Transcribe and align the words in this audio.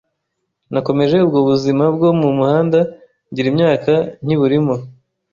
Nakomeje 0.71 1.15
ubwo 1.25 1.39
buzima 1.49 1.83
bwo 1.95 2.09
mu 2.21 2.29
muhanda 2.37 2.79
ngira 3.29 3.47
imyaka 3.53 3.91
nkiburimo. 4.23 4.75